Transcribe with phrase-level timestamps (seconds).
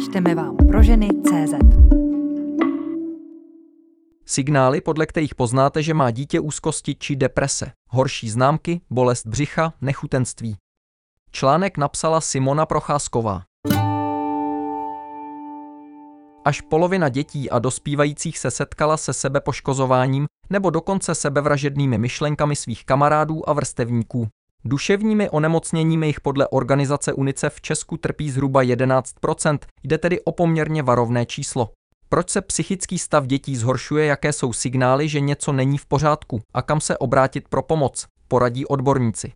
[0.00, 1.54] Čteme vám pro ženy CZ.
[4.26, 10.56] Signály, podle kterých poznáte, že má dítě úzkosti či deprese, horší známky, bolest břicha, nechutenství.
[11.30, 13.42] Článek napsala Simona Procházková.
[16.44, 23.48] Až polovina dětí a dospívajících se setkala se sebepoškozováním nebo dokonce sebevražednými myšlenkami svých kamarádů
[23.48, 24.28] a vrstevníků.
[24.70, 30.82] Duševními onemocněními jich podle organizace UNICEF v Česku trpí zhruba 11%, jde tedy o poměrně
[30.82, 31.70] varovné číslo.
[32.08, 36.62] Proč se psychický stav dětí zhoršuje, jaké jsou signály, že něco není v pořádku a
[36.62, 39.32] kam se obrátit pro pomoc, poradí odborníci.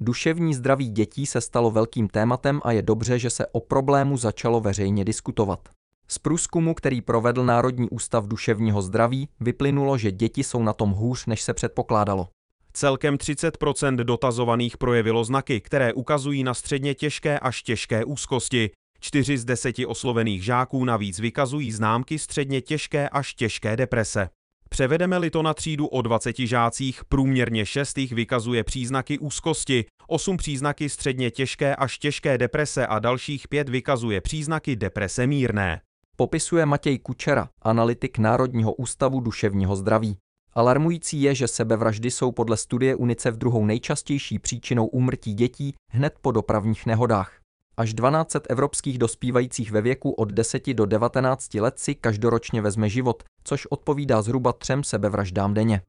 [0.00, 4.60] Duševní zdraví dětí se stalo velkým tématem a je dobře, že se o problému začalo
[4.60, 5.68] veřejně diskutovat.
[6.08, 11.26] Z průzkumu, který provedl Národní ústav duševního zdraví, vyplynulo, že děti jsou na tom hůř,
[11.26, 12.28] než se předpokládalo.
[12.72, 18.70] Celkem 30% dotazovaných projevilo znaky, které ukazují na středně těžké až těžké úzkosti.
[19.00, 24.28] Čtyři z deseti oslovených žáků navíc vykazují známky středně těžké až těžké deprese.
[24.68, 30.88] Převedeme-li to na třídu o 20 žácích, průměrně 6 jich vykazuje příznaky úzkosti, 8 příznaky
[30.88, 35.80] středně těžké až těžké deprese a dalších 5 vykazuje příznaky deprese mírné.
[36.16, 40.16] Popisuje Matěj Kučera, analytik Národního ústavu duševního zdraví.
[40.54, 46.32] Alarmující je, že sebevraždy jsou podle studie UNICEF druhou nejčastější příčinou úmrtí dětí hned po
[46.32, 47.32] dopravních nehodách.
[47.76, 53.22] Až 12 evropských dospívajících ve věku od 10 do 19 let si každoročně vezme život,
[53.44, 55.82] což odpovídá zhruba třem sebevraždám denně.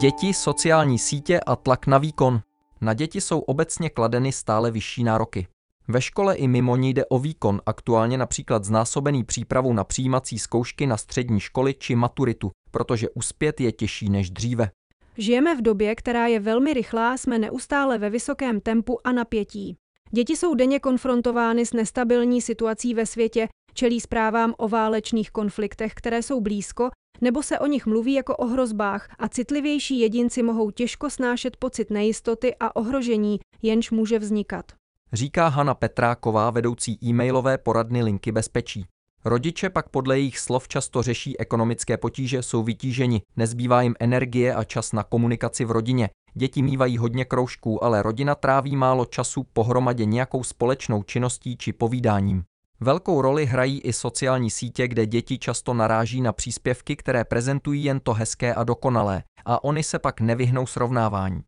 [0.00, 2.40] Děti, sociální sítě a tlak na výkon.
[2.80, 5.46] Na děti jsou obecně kladeny stále vyšší nároky.
[5.90, 10.86] Ve škole i mimo ní jde o výkon, aktuálně například znásobený přípravu na přijímací zkoušky
[10.86, 14.70] na střední školy či maturitu, protože uspět je těžší než dříve.
[15.18, 19.76] Žijeme v době, která je velmi rychlá, jsme neustále ve vysokém tempu a napětí.
[20.10, 26.22] Děti jsou denně konfrontovány s nestabilní situací ve světě, čelí zprávám o válečných konfliktech, které
[26.22, 31.10] jsou blízko, nebo se o nich mluví jako o hrozbách a citlivější jedinci mohou těžko
[31.10, 34.79] snášet pocit nejistoty a ohrožení, jenž může vznikat.
[35.12, 38.86] Říká Hana Petráková, vedoucí e-mailové poradny Linky bezpečí.
[39.24, 44.64] Rodiče pak podle jejich slov často řeší ekonomické potíže, jsou vytíženi, nezbývá jim energie a
[44.64, 46.10] čas na komunikaci v rodině.
[46.34, 52.42] Děti mývají hodně kroužků, ale rodina tráví málo času pohromadě nějakou společnou činností či povídáním.
[52.80, 58.00] Velkou roli hrají i sociální sítě, kde děti často naráží na příspěvky, které prezentují jen
[58.00, 61.40] to hezké a dokonalé, a oni se pak nevyhnou srovnávání.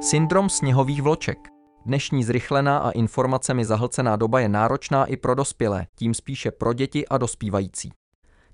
[0.00, 1.55] Syndrom sněhových vloček.
[1.86, 7.08] Dnešní zrychlená a informacemi zahlcená doba je náročná i pro dospělé, tím spíše pro děti
[7.08, 7.90] a dospívající.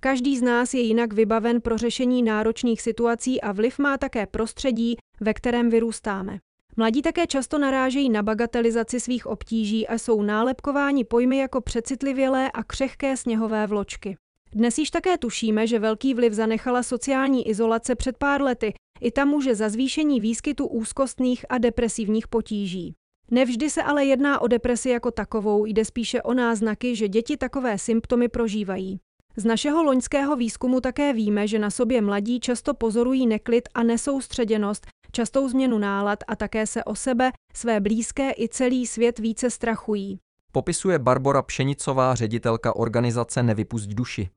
[0.01, 4.97] Každý z nás je jinak vybaven pro řešení náročných situací a vliv má také prostředí,
[5.21, 6.39] ve kterém vyrůstáme.
[6.77, 12.65] Mladí také často narážejí na bagatelizaci svých obtíží a jsou nálepkováni pojmy jako přecitlivělé a
[12.65, 14.17] křehké sněhové vločky.
[14.53, 19.29] Dnes již také tušíme, že velký vliv zanechala sociální izolace před pár lety, i tam
[19.29, 22.95] může za zvýšení výskytu úzkostných a depresivních potíží.
[23.31, 27.79] Nevždy se ale jedná o depresi jako takovou, jde spíše o náznaky, že děti takové
[27.79, 29.01] symptomy prožívají.
[29.37, 34.87] Z našeho loňského výzkumu také víme, že na sobě mladí často pozorují neklid a nesoustředěnost,
[35.13, 40.19] častou změnu nálad a také se o sebe, své blízké i celý svět více strachují.
[40.53, 44.29] Popisuje Barbara Pšenicová, ředitelka organizace Nevypust duši.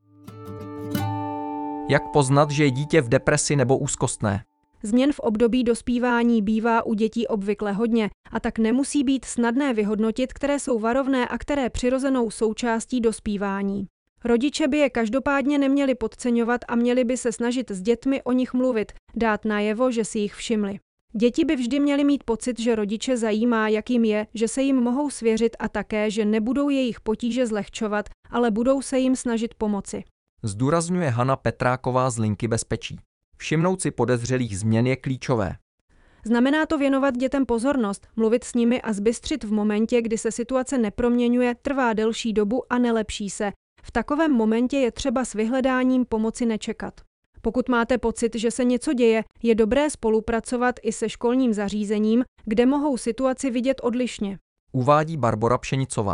[1.90, 4.44] Jak poznat, že je dítě v depresi nebo úzkostné?
[4.86, 10.32] Změn v období dospívání bývá u dětí obvykle hodně a tak nemusí být snadné vyhodnotit,
[10.32, 13.86] které jsou varovné a které přirozenou součástí dospívání.
[14.24, 18.54] Rodiče by je každopádně neměli podceňovat a měli by se snažit s dětmi o nich
[18.54, 20.78] mluvit, dát najevo, že si jich všimli.
[21.12, 24.76] Děti by vždy měly mít pocit, že rodiče zajímá, jak jim je, že se jim
[24.76, 30.04] mohou svěřit a také, že nebudou jejich potíže zlehčovat, ale budou se jim snažit pomoci.
[30.42, 32.98] Zdůrazňuje Hana Petráková z Linky bezpečí.
[33.36, 35.56] Všimnout si podezřelých změn je klíčové.
[36.24, 40.78] Znamená to věnovat dětem pozornost, mluvit s nimi a zbystřit v momentě, kdy se situace
[40.78, 43.52] neproměňuje, trvá delší dobu a nelepší se.
[43.82, 46.94] V takovém momentě je třeba s vyhledáním pomoci nečekat.
[47.42, 52.66] Pokud máte pocit, že se něco děje, je dobré spolupracovat i se školním zařízením, kde
[52.66, 54.38] mohou situaci vidět odlišně.
[54.72, 56.12] Uvádí Barbara Pšenicová.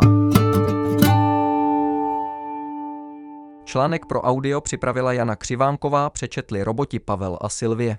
[3.73, 7.97] Článek pro audio připravila Jana Křivánková, přečetli roboti Pavel a Silvie.